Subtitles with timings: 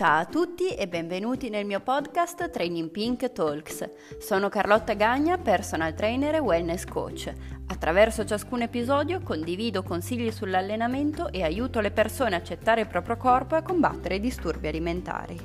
[0.00, 3.86] Ciao a tutti e benvenuti nel mio podcast Training Pink Talks.
[4.18, 7.30] Sono Carlotta Gagna, personal trainer e wellness coach.
[7.66, 13.56] Attraverso ciascun episodio condivido consigli sull'allenamento e aiuto le persone a accettare il proprio corpo
[13.56, 15.38] e a combattere i disturbi alimentari.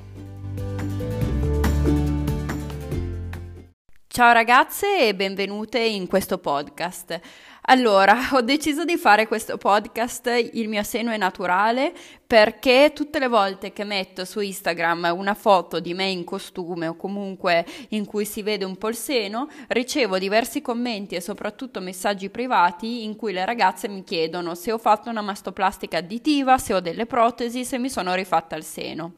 [4.08, 7.20] Ciao ragazze e benvenute in questo podcast.
[7.68, 11.94] Allora, ho deciso di fare questo podcast, il mio seno è naturale,
[12.26, 16.96] perché tutte le volte che metto su Instagram una foto di me in costume o
[16.96, 22.30] comunque in cui si vede un po' il seno, ricevo diversi commenti e soprattutto messaggi
[22.30, 26.80] privati in cui le ragazze mi chiedono se ho fatto una mastoplastica additiva, se ho
[26.80, 29.14] delle protesi, se mi sono rifatta il seno.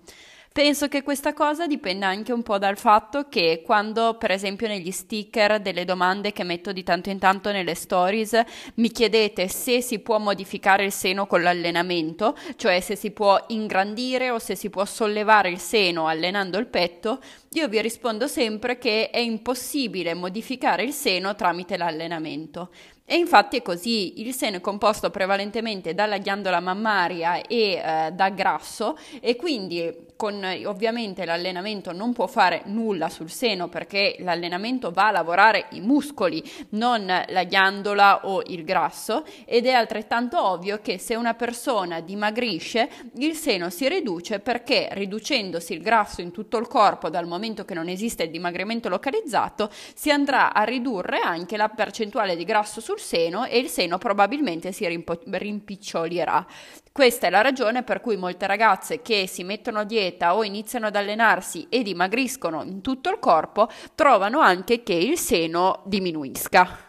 [0.58, 4.90] Penso che questa cosa dipenda anche un po' dal fatto che quando, per esempio, negli
[4.90, 8.42] sticker delle domande che metto di tanto in tanto nelle stories,
[8.78, 14.32] mi chiedete se si può modificare il seno con l'allenamento, cioè se si può ingrandire
[14.32, 17.20] o se si può sollevare il seno allenando il petto,
[17.58, 22.70] io vi rispondo sempre che è impossibile modificare il seno tramite l'allenamento.
[23.04, 28.30] E infatti è così, il seno è composto prevalentemente dalla ghiandola mammaria e eh, da
[28.30, 35.08] grasso e quindi con ovviamente l'allenamento non può fare nulla sul seno perché l'allenamento va
[35.08, 40.98] a lavorare i muscoli, non la ghiandola o il grasso ed è altrettanto ovvio che
[40.98, 46.68] se una persona dimagrisce il seno si riduce perché riducendosi il grasso in tutto il
[46.68, 51.70] corpo dal momento che non esiste il dimagrimento localizzato si andrà a ridurre anche la
[51.70, 56.46] percentuale di grasso sul seno e il seno probabilmente si rimpo- rimpicciolirà.
[56.92, 60.88] Questa è la ragione per cui molte ragazze che si mettono a dieta o iniziano
[60.88, 66.87] ad allenarsi e dimagriscono in tutto il corpo trovano anche che il seno diminuisca.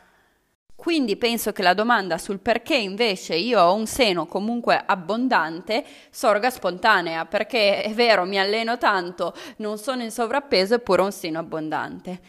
[0.79, 6.51] Quindi penso che la domanda sul perché invece io ho un seno comunque abbondante sorga
[6.51, 11.41] spontanea, perché è vero, mi alleno tanto, non sono in sovrappeso eppure ho un seno
[11.41, 12.21] abbondante.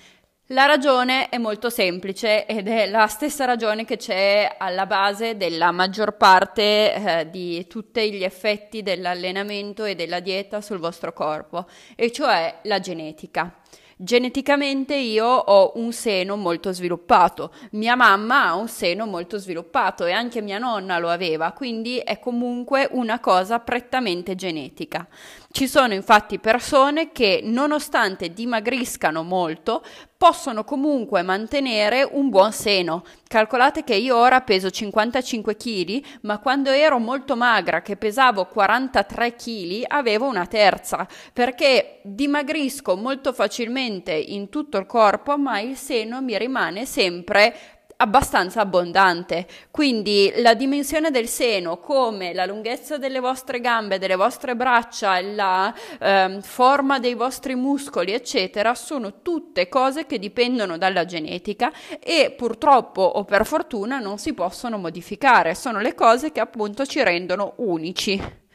[0.48, 5.70] La ragione è molto semplice ed è la stessa ragione che c'è alla base della
[5.70, 12.12] maggior parte eh, di tutti gli effetti dell'allenamento e della dieta sul vostro corpo, e
[12.12, 13.54] cioè la genetica.
[14.02, 20.14] Geneticamente io ho un seno molto sviluppato, mia mamma ha un seno molto sviluppato e
[20.14, 25.06] anche mia nonna lo aveva, quindi è comunque una cosa prettamente genetica.
[25.52, 29.84] Ci sono infatti persone che nonostante dimagriscano molto
[30.16, 33.04] possono comunque mantenere un buon seno.
[33.28, 39.36] Calcolate che io ora peso 55 kg, ma quando ero molto magra, che pesavo 43
[39.36, 46.22] kg, avevo una terza, perché dimagrisco molto facilmente in tutto il corpo, ma il seno
[46.22, 49.48] mi rimane sempre abbastanza abbondante.
[49.72, 55.74] Quindi la dimensione del seno, come la lunghezza delle vostre gambe, delle vostre braccia, la
[56.00, 63.02] eh, forma dei vostri muscoli, eccetera, sono tutte cose che dipendono dalla genetica e purtroppo
[63.02, 65.56] o per fortuna non si possono modificare.
[65.56, 68.48] Sono le cose che appunto ci rendono unici.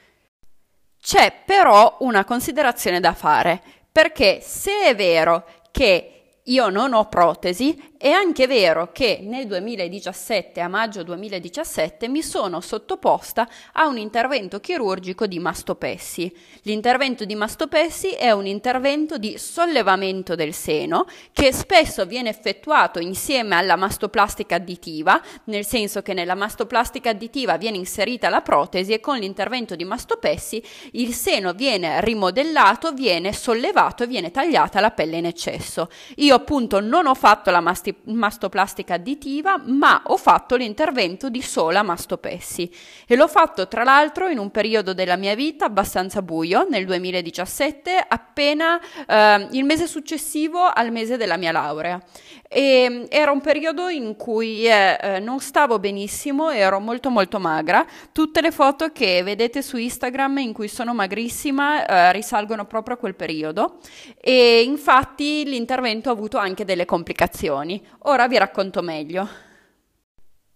[1.01, 3.61] C'è però una considerazione da fare,
[3.93, 10.61] perché se è vero che io non ho protesi, è anche vero che nel 2017,
[10.61, 16.31] a maggio 2017, mi sono sottoposta a un intervento chirurgico di mastopessi.
[16.65, 23.55] L'intervento di mastopessi è un intervento di sollevamento del seno che spesso viene effettuato insieme
[23.55, 29.17] alla mastoplastica additiva, nel senso che nella mastoplastica additiva viene inserita la protesi e con
[29.17, 30.63] l'intervento di mastopessi
[30.93, 35.89] il seno viene rimodellato, viene sollevato e viene tagliata la pelle in eccesso.
[36.17, 37.61] Io appunto non ho fatto la
[38.05, 42.71] mastoplastica additiva, ma ho fatto l'intervento di sola mastopessi
[43.07, 48.05] e l'ho fatto tra l'altro in un periodo della mia vita abbastanza buio, nel 2017,
[48.07, 52.01] appena eh, il mese successivo al mese della mia laurea.
[52.49, 57.85] E era un periodo in cui eh, eh, non stavo benissimo, ero molto molto magra.
[58.13, 62.99] Tutte le foto che vedete su Instagram in cui sono magrissima eh, risalgono proprio a
[62.99, 63.79] quel periodo
[64.21, 67.74] e infatti l'intervento ha avuto anche delle complicazioni.
[68.01, 69.29] Ora vi racconto meglio.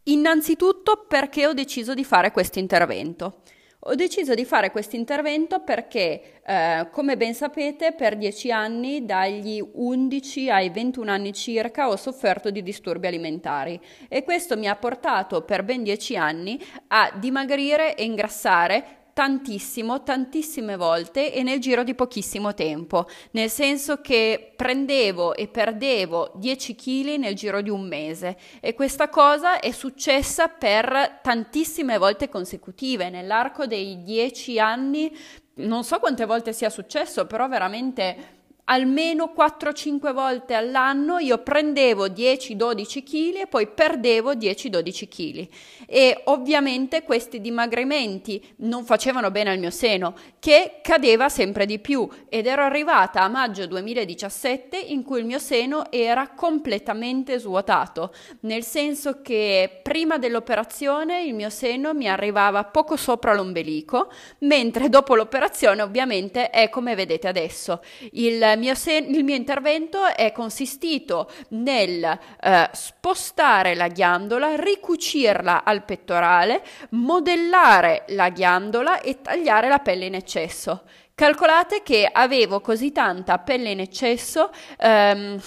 [0.04, 3.42] Innanzitutto perché ho deciso di fare questo intervento.
[3.82, 9.64] Ho deciso di fare questo intervento perché, eh, come ben sapete, per dieci anni, dagli
[9.72, 15.42] 11 ai 21 anni circa, ho sofferto di disturbi alimentari e questo mi ha portato
[15.42, 21.96] per ben dieci anni a dimagrire e ingrassare tantissimo, tantissime volte e nel giro di
[21.96, 28.36] pochissimo tempo, nel senso che prendevo e perdevo 10 kg nel giro di un mese.
[28.60, 35.12] E questa cosa è successa per tantissime volte consecutive, nell'arco dei 10 anni
[35.54, 38.37] non so quante volte sia successo, però veramente
[38.70, 45.48] almeno 4-5 volte all'anno io prendevo 10-12 kg e poi perdevo 10-12 kg
[45.86, 52.06] e ovviamente questi dimagrimenti non facevano bene al mio seno che cadeva sempre di più.
[52.28, 58.64] Ed ero arrivata a maggio 2017 in cui il mio seno era completamente svuotato nel
[58.64, 64.10] senso che prima dell'operazione il mio seno mi arrivava poco sopra l'ombelico
[64.40, 67.82] mentre dopo l'operazione ovviamente è come vedete adesso.
[68.12, 75.84] Il mio, sen- il mio intervento è consistito nel eh, spostare la ghiandola, ricucirla al
[75.84, 80.82] pettorale, modellare la ghiandola e tagliare la pelle in eccesso.
[81.14, 85.40] Calcolate che avevo così tanta pelle in eccesso ehm,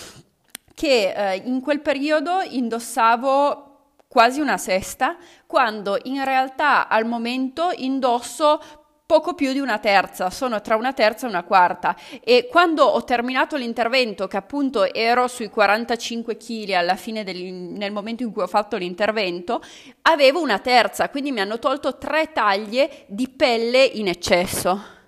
[0.74, 3.68] che eh, in quel periodo indossavo
[4.12, 5.16] quasi una sesta,
[5.48, 8.62] quando in realtà al momento indosso
[9.12, 13.04] poco più di una terza, sono tra una terza e una quarta e quando ho
[13.04, 18.44] terminato l'intervento, che appunto ero sui 45 kg alla fine del, nel momento in cui
[18.44, 19.62] ho fatto l'intervento,
[20.04, 25.00] avevo una terza, quindi mi hanno tolto tre taglie di pelle in eccesso.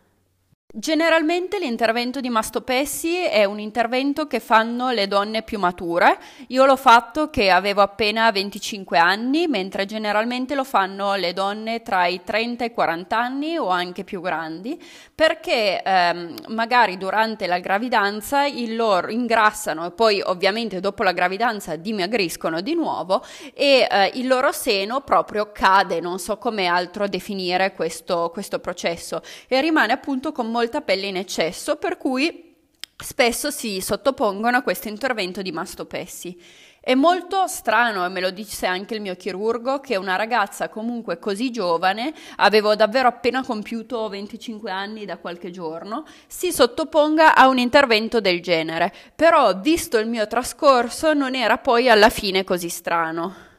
[0.75, 6.17] Generalmente l'intervento di mastopessi è un intervento che fanno le donne più mature.
[6.47, 12.07] Io l'ho fatto che avevo appena 25 anni, mentre generalmente lo fanno le donne tra
[12.07, 14.81] i 30 e i 40 anni o anche più grandi,
[15.13, 21.75] perché ehm, magari durante la gravidanza il loro ingrassano e poi ovviamente dopo la gravidanza
[21.75, 23.23] dimagriscono di nuovo
[23.53, 29.21] e eh, il loro seno proprio cade, non so come altro definire questo, questo processo
[29.47, 32.55] e rimane appunto con molto molta pelle in eccesso, per cui
[32.95, 36.39] spesso si sottopongono a questo intervento di mastopessi.
[36.79, 41.19] È molto strano, e me lo disse anche il mio chirurgo, che una ragazza comunque
[41.19, 47.57] così giovane, avevo davvero appena compiuto 25 anni da qualche giorno, si sottoponga a un
[47.57, 48.93] intervento del genere.
[49.15, 53.51] Però, visto il mio trascorso, non era poi alla fine così strano.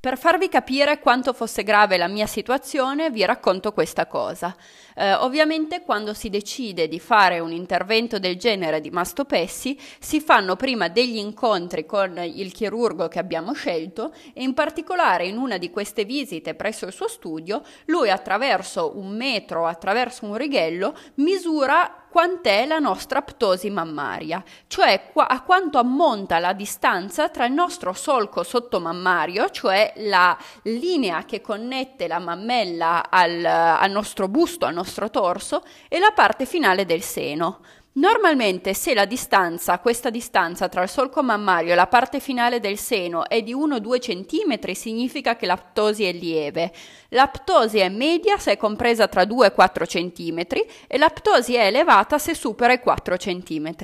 [0.00, 4.56] Per farvi capire quanto fosse grave la mia situazione, vi racconto questa cosa.
[4.96, 10.56] Eh, ovviamente quando si decide di fare un intervento del genere di mastopessi, si fanno
[10.56, 15.68] prima degli incontri con il chirurgo che abbiamo scelto e in particolare in una di
[15.68, 22.66] queste visite presso il suo studio, lui attraverso un metro, attraverso un righello, misura quant'è
[22.66, 29.48] la nostra ptosi mammaria, cioè a quanto ammonta la distanza tra il nostro solco sottomammario,
[29.50, 35.98] cioè la linea che connette la mammella al, al nostro busto, al nostro torso, e
[35.98, 37.60] la parte finale del seno.
[37.92, 42.78] Normalmente se la distanza, questa distanza tra il solco mammario e la parte finale del
[42.78, 46.72] seno è di 1-2 cm, significa che la ptosi è lieve.
[47.08, 50.44] La ptosi è media se è compresa tra 2 e 4 cm
[50.86, 53.74] e la ptosi è elevata se supera i 4 cm.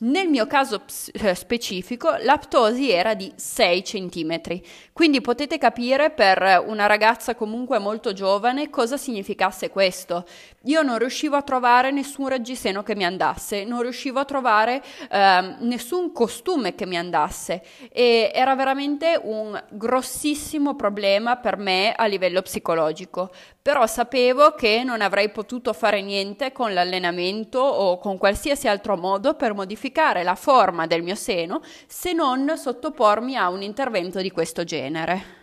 [0.00, 4.60] Nel mio caso eh, specifico l'aptosi era di 6 cm,
[4.92, 10.24] quindi potete capire per una ragazza comunque molto giovane cosa significasse questo.
[10.66, 15.54] Io non riuscivo a trovare nessun reggiseno che mi andasse, non riuscivo a trovare eh,
[15.60, 17.60] nessun costume che mi andasse
[17.90, 25.00] e era veramente un grossissimo problema per me a livello psicologico, però sapevo che non
[25.00, 30.34] avrei potuto fare niente con l'allenamento o con qualsiasi altro modo per modificare modificare la
[30.34, 35.36] forma del mio seno se non sottopormi a un intervento di questo genere.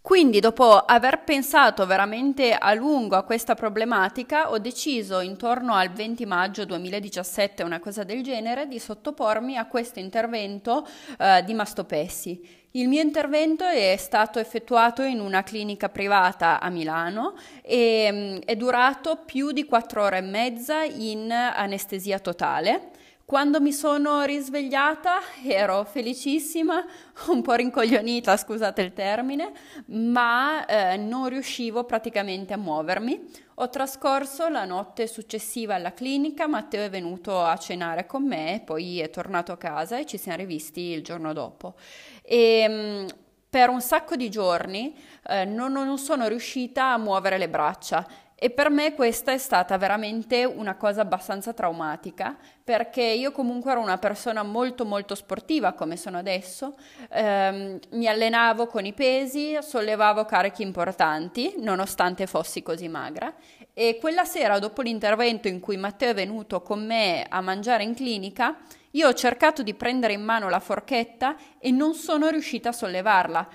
[0.00, 6.26] Quindi, dopo aver pensato veramente a lungo a questa problematica, ho deciso intorno al 20
[6.26, 10.84] maggio 2017, una cosa del genere, di sottopormi a questo intervento
[11.18, 12.60] eh, di mastopessi.
[12.72, 18.56] Il mio intervento è stato effettuato in una clinica privata a Milano e mm, è
[18.56, 22.90] durato più di quattro ore e mezza in anestesia totale.
[23.32, 26.84] Quando mi sono risvegliata ero felicissima,
[27.28, 29.52] un po' rincoglionita, scusate il termine,
[29.86, 33.30] ma eh, non riuscivo praticamente a muovermi.
[33.54, 39.00] Ho trascorso la notte successiva alla clinica, Matteo è venuto a cenare con me, poi
[39.00, 41.76] è tornato a casa e ci siamo rivisti il giorno dopo.
[42.20, 43.06] E, mm,
[43.48, 44.94] per un sacco di giorni
[45.26, 48.06] eh, non, non sono riuscita a muovere le braccia
[48.42, 53.80] e per me questa è stata veramente una cosa abbastanza traumatica perché io comunque ero
[53.80, 56.74] una persona molto molto sportiva come sono adesso,
[57.10, 63.32] ehm, mi allenavo con i pesi, sollevavo carichi importanti nonostante fossi così magra.
[63.72, 67.94] E quella sera dopo l'intervento in cui Matteo è venuto con me a mangiare in
[67.94, 68.56] clinica,
[68.94, 73.48] io ho cercato di prendere in mano la forchetta e non sono riuscita a sollevarla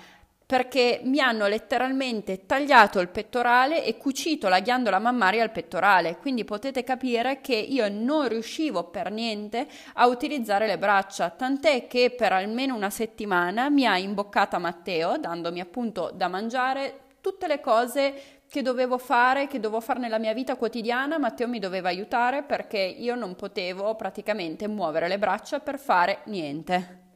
[0.48, 6.46] perché mi hanno letteralmente tagliato il pettorale e cucito la ghiandola mammaria al pettorale, quindi
[6.46, 12.32] potete capire che io non riuscivo per niente a utilizzare le braccia, tant'è che per
[12.32, 18.14] almeno una settimana mi ha imboccata Matteo, dandomi appunto da mangiare tutte le cose
[18.48, 22.78] che dovevo fare, che dovevo fare nella mia vita quotidiana, Matteo mi doveva aiutare perché
[22.78, 27.07] io non potevo praticamente muovere le braccia per fare niente.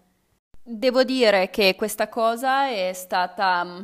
[0.64, 3.80] Devo dire che questa cosa è stata mm,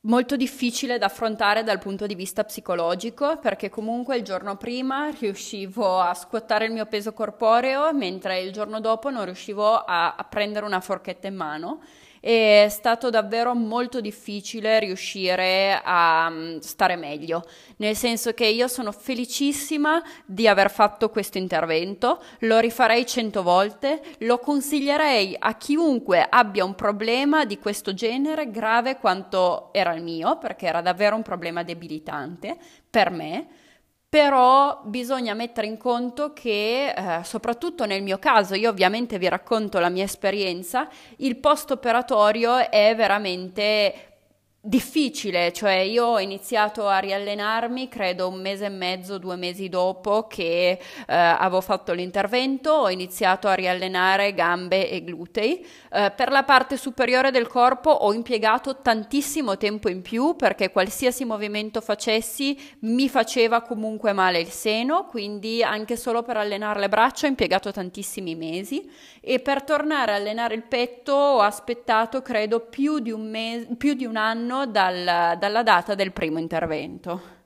[0.00, 5.98] molto difficile da affrontare dal punto di vista psicologico perché comunque il giorno prima riuscivo
[5.98, 10.66] a scuottare il mio peso corporeo mentre il giorno dopo non riuscivo a, a prendere
[10.66, 11.80] una forchetta in mano
[12.22, 17.42] è stato davvero molto difficile riuscire a mm, stare meglio,
[17.78, 24.00] nel senso che io sono felicissima di aver fatto questo intervento, lo rifarei cento volte,
[24.18, 30.38] lo consiglierei a chiunque abbia un problema di questo genere grave quanto era il mio,
[30.38, 32.56] perché era davvero un problema debilitante
[32.88, 33.48] per me
[34.12, 39.78] però bisogna mettere in conto che, eh, soprattutto nel mio caso, io ovviamente vi racconto
[39.78, 44.11] la mia esperienza, il post operatorio è veramente
[44.64, 50.28] difficile, cioè io ho iniziato a riallenarmi credo un mese e mezzo, due mesi dopo
[50.28, 55.66] che eh, avevo fatto l'intervento, ho iniziato a riallenare gambe e glutei.
[55.90, 61.24] Eh, per la parte superiore del corpo ho impiegato tantissimo tempo in più perché qualsiasi
[61.24, 67.26] movimento facessi mi faceva comunque male il seno, quindi anche solo per allenare le braccia
[67.26, 68.88] ho impiegato tantissimi mesi
[69.20, 73.94] e per tornare a allenare il petto ho aspettato credo più di un, mese, più
[73.94, 77.40] di un anno anno dal, dalla data del primo intervento.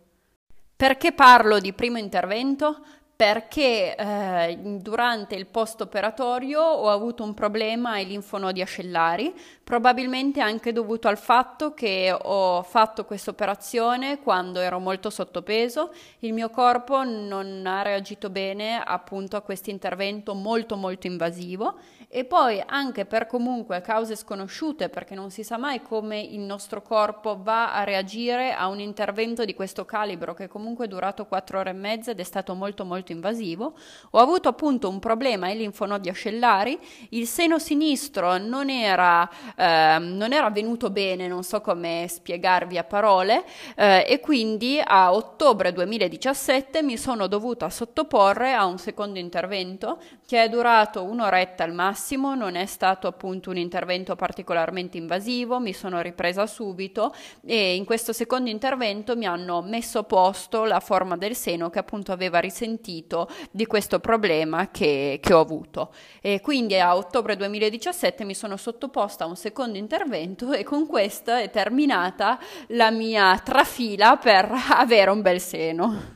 [0.74, 2.82] Perché parlo di primo intervento?
[3.16, 9.34] perché eh, durante il post operatorio ho avuto un problema ai linfonodi ascellari,
[9.64, 16.34] probabilmente anche dovuto al fatto che ho fatto questa operazione quando ero molto sottopeso, il
[16.34, 22.62] mio corpo non ha reagito bene appunto a questo intervento molto molto invasivo e poi
[22.64, 27.74] anche per comunque cause sconosciute perché non si sa mai come il nostro corpo va
[27.74, 31.72] a reagire a un intervento di questo calibro che comunque è durato 4 ore e
[31.72, 33.74] mezza ed è stato molto molto invasivo
[34.10, 36.78] ho avuto appunto un problema ai linfonodi ascellari
[37.10, 42.84] il seno sinistro non era, eh, non era venuto bene non so come spiegarvi a
[42.84, 43.44] parole
[43.74, 50.44] eh, e quindi a ottobre 2017 mi sono dovuta sottoporre a un secondo intervento che
[50.44, 55.72] è durato un'oretta al massimo massimo, non è stato appunto un intervento particolarmente invasivo, mi
[55.72, 57.12] sono ripresa subito
[57.44, 61.80] e in questo secondo intervento mi hanno messo a posto la forma del seno che
[61.80, 65.92] appunto aveva risentito di questo problema che, che ho avuto.
[66.20, 71.32] E quindi a ottobre 2017 mi sono sottoposta a un secondo intervento e con questo
[71.32, 76.14] è terminata la mia trafila per avere un bel seno.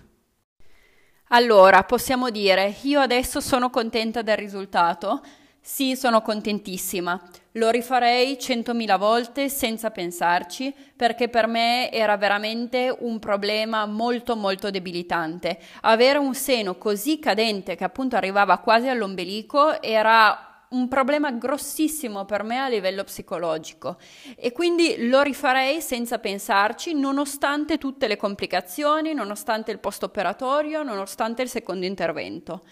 [1.33, 5.21] Allora, possiamo dire, io adesso sono contenta del risultato,
[5.61, 7.21] sì, sono contentissima.
[7.53, 14.71] Lo rifarei centomila volte senza pensarci, perché per me era veramente un problema molto molto
[14.71, 15.59] debilitante.
[15.83, 22.45] Avere un seno così cadente che appunto arrivava quasi all'ombelico era un problema grossissimo per
[22.45, 23.97] me a livello psicologico
[24.37, 31.43] e quindi lo rifarei senza pensarci nonostante tutte le complicazioni, nonostante il post operatorio, nonostante
[31.43, 32.63] il secondo intervento.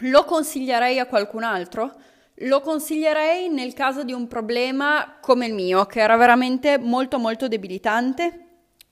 [0.00, 1.94] Lo consiglierei a qualcun altro?
[2.42, 7.48] Lo consiglierei nel caso di un problema come il mio, che era veramente molto molto
[7.48, 8.46] debilitante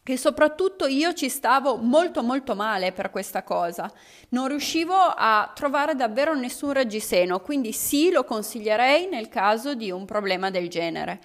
[0.08, 3.92] che soprattutto io ci stavo molto molto male per questa cosa.
[4.30, 10.06] Non riuscivo a trovare davvero nessun reggiseno, quindi sì, lo consiglierei nel caso di un
[10.06, 11.20] problema del genere.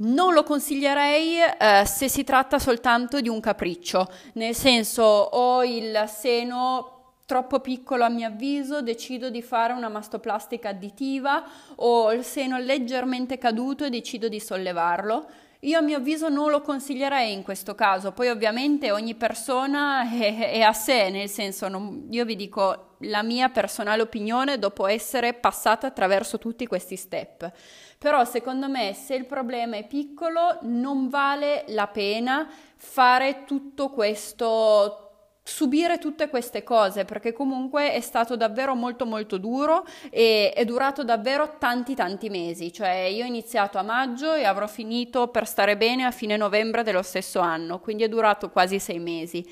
[0.00, 6.04] Non lo consiglierei eh, se si tratta soltanto di un capriccio, nel senso ho il
[6.06, 6.97] seno
[7.28, 11.44] troppo piccolo a mio avviso, decido di fare una mastoplastica additiva
[11.74, 15.26] o il seno leggermente caduto e decido di sollevarlo.
[15.60, 20.52] Io a mio avviso non lo consiglierei in questo caso, poi ovviamente ogni persona è,
[20.52, 25.34] è a sé, nel senso non, io vi dico la mia personale opinione dopo essere
[25.34, 27.52] passata attraverso tutti questi step.
[27.98, 35.07] Però secondo me se il problema è piccolo non vale la pena fare tutto questo
[35.48, 41.04] subire tutte queste cose perché comunque è stato davvero molto molto duro e è durato
[41.04, 42.72] davvero tanti tanti mesi.
[42.72, 46.82] Cioè io ho iniziato a maggio e avrò finito per stare bene a fine novembre
[46.82, 49.44] dello stesso anno quindi è durato quasi sei mesi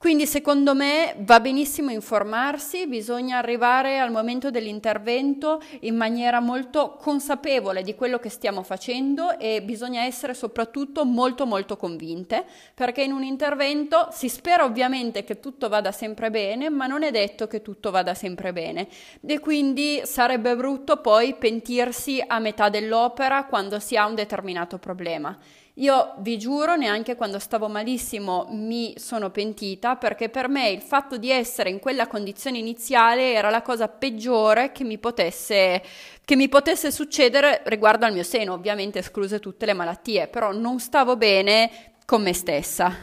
[0.00, 7.82] Quindi secondo me va benissimo informarsi, bisogna arrivare al momento dell'intervento in maniera molto consapevole
[7.82, 13.24] di quello che stiamo facendo e bisogna essere soprattutto molto molto convinte, perché in un
[13.24, 17.90] intervento si spera ovviamente che tutto vada sempre bene, ma non è detto che tutto
[17.90, 18.88] vada sempre bene
[19.20, 25.38] e quindi sarebbe brutto poi pentirsi a metà dell'opera quando si ha un determinato problema.
[25.80, 31.16] Io vi giuro, neanche quando stavo malissimo mi sono pentita perché per me il fatto
[31.16, 35.82] di essere in quella condizione iniziale era la cosa peggiore che mi potesse,
[36.22, 40.80] che mi potesse succedere riguardo al mio seno, ovviamente escluse tutte le malattie, però non
[40.80, 42.94] stavo bene con me stessa.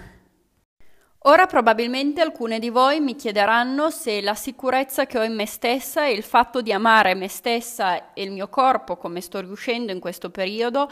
[1.22, 6.06] Ora probabilmente alcune di voi mi chiederanno se la sicurezza che ho in me stessa
[6.06, 10.00] e il fatto di amare me stessa e il mio corpo come sto riuscendo in
[10.00, 10.88] questo periodo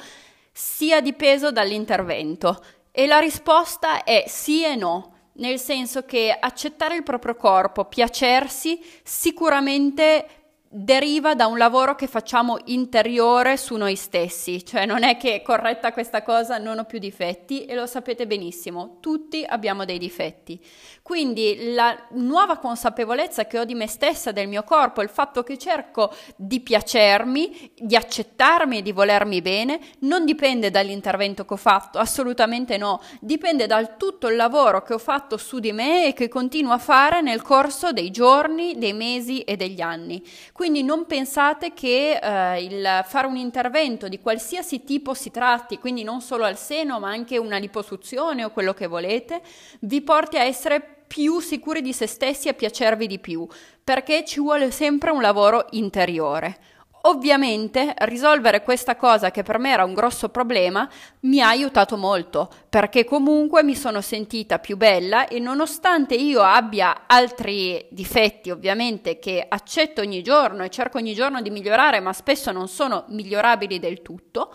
[0.57, 2.63] sia dipeso dall'intervento?
[2.89, 8.79] E la risposta è sì e no nel senso che accettare il proprio corpo, piacersi,
[9.03, 10.44] sicuramente
[10.77, 15.93] deriva da un lavoro che facciamo interiore su noi stessi, cioè non è che corretta
[15.93, 20.59] questa cosa non ho più difetti e lo sapete benissimo, tutti abbiamo dei difetti.
[21.01, 25.57] Quindi la nuova consapevolezza che ho di me stessa, del mio corpo, il fatto che
[25.57, 31.99] cerco di piacermi, di accettarmi e di volermi bene, non dipende dall'intervento che ho fatto,
[31.99, 36.27] assolutamente no, dipende dal tutto il lavoro che ho fatto su di me e che
[36.27, 40.21] continuo a fare nel corso dei giorni, dei mesi e degli anni.
[40.51, 45.77] Quindi quindi non pensate che eh, il fare un intervento di qualsiasi tipo si tratti,
[45.77, 49.43] quindi non solo al seno, ma anche una liposuzione o quello che volete,
[49.81, 53.47] vi porti a essere più sicuri di se stessi e piacervi di più,
[53.83, 56.57] perché ci vuole sempre un lavoro interiore.
[57.07, 60.89] Ovviamente risolvere questa cosa che per me era un grosso problema
[61.21, 67.03] mi ha aiutato molto perché comunque mi sono sentita più bella e nonostante io abbia
[67.05, 72.51] altri difetti ovviamente che accetto ogni giorno e cerco ogni giorno di migliorare ma spesso
[72.51, 74.51] non sono migliorabili del tutto,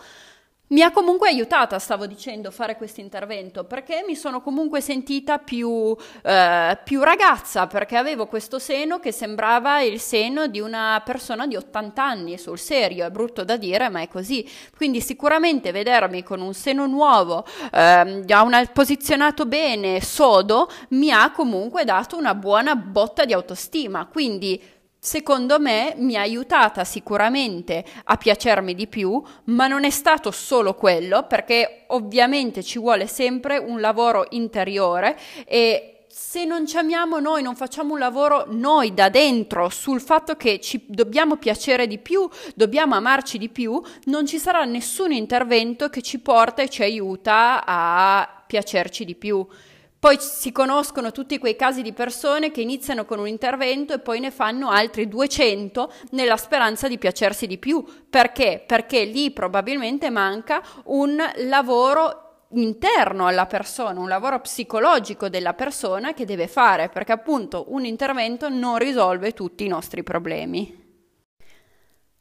[0.71, 5.95] mi ha comunque aiutata, stavo dicendo, fare questo intervento perché mi sono comunque sentita più,
[6.23, 11.55] eh, più, ragazza perché avevo questo seno che sembrava il seno di una persona di
[11.55, 14.49] 80 anni, sul serio, è brutto da dire ma è così.
[14.75, 21.83] Quindi sicuramente vedermi con un seno nuovo, eh, una, posizionato bene, sodo, mi ha comunque
[21.83, 24.05] dato una buona botta di autostima.
[24.05, 30.29] Quindi secondo me mi ha aiutata sicuramente a piacermi di più, ma non è stato
[30.29, 37.19] solo quello, perché ovviamente ci vuole sempre un lavoro interiore e se non ci amiamo
[37.19, 41.97] noi, non facciamo un lavoro noi da dentro sul fatto che ci dobbiamo piacere di
[41.97, 46.83] più, dobbiamo amarci di più, non ci sarà nessun intervento che ci porta e ci
[46.83, 49.47] aiuta a piacerci di più.
[50.01, 54.19] Poi si conoscono tutti quei casi di persone che iniziano con un intervento e poi
[54.19, 57.85] ne fanno altri 200 nella speranza di piacersi di più.
[58.09, 58.63] Perché?
[58.65, 66.25] Perché lì probabilmente manca un lavoro interno alla persona, un lavoro psicologico della persona che
[66.25, 70.80] deve fare, perché appunto un intervento non risolve tutti i nostri problemi.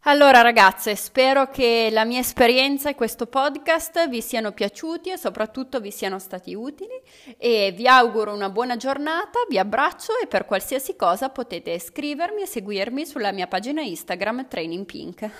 [0.05, 5.79] Allora ragazze, spero che la mia esperienza e questo podcast vi siano piaciuti e soprattutto
[5.79, 6.99] vi siano stati utili
[7.37, 12.47] e vi auguro una buona giornata, vi abbraccio e per qualsiasi cosa potete scrivermi e
[12.47, 15.31] seguirmi sulla mia pagina Instagram Training Pink.